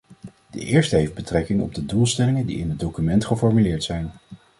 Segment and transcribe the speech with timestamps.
[0.51, 4.11] De eerste heeft betrekking op de doelstellingen die in het document geformuleerd zijn.